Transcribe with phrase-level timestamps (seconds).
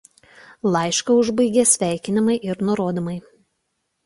[0.75, 3.15] Laišką užbaigia sveikinimai ir nurodymai.